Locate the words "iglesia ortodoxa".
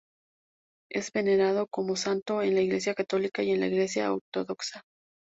3.67-4.81